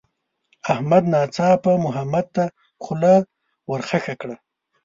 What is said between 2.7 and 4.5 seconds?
خوله ورخښه کړه.